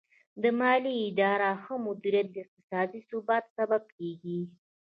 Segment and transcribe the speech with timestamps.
[0.41, 4.39] د مالي ادارو ښه مدیریت د اقتصادي ثبات سبب کیږي.